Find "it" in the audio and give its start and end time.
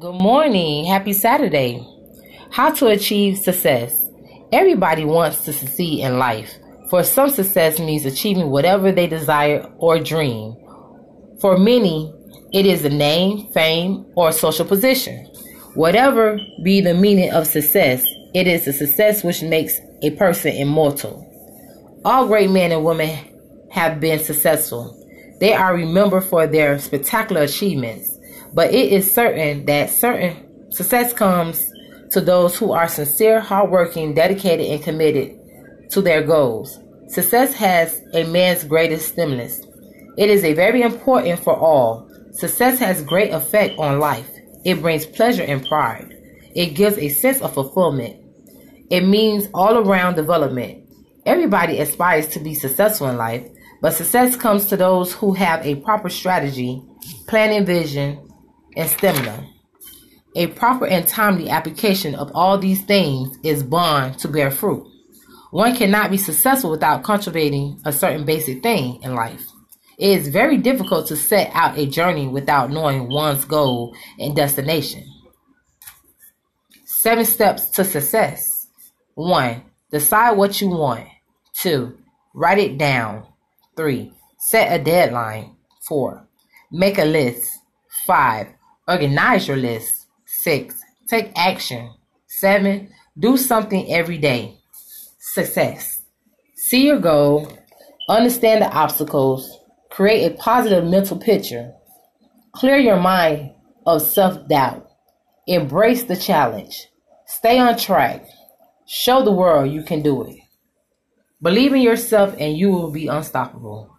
12.54-12.64, 18.32-18.46, 28.72-28.92, 40.18-40.28, 44.64-44.80, 46.54-46.74, 48.90-49.02, 69.98-70.18, 82.58-82.78, 110.24-110.36